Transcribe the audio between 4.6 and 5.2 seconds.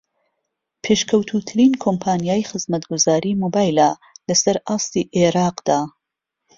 ئاستى